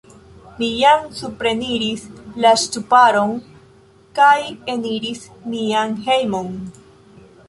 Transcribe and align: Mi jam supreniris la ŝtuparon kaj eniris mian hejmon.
Mi 0.59 0.67
jam 0.75 1.01
supreniris 1.17 2.05
la 2.45 2.53
ŝtuparon 2.61 3.33
kaj 4.21 4.33
eniris 4.75 5.21
mian 5.53 5.93
hejmon. 6.09 6.51